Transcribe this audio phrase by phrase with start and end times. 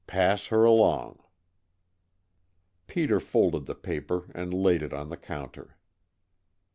[0.07, 1.19] Pass her along!"
[2.87, 5.77] Peter folded the paper and laid it on the counter.